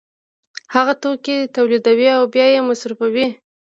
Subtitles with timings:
[0.73, 3.27] هغه توکي تولیدوي او بیا یې مصرفوي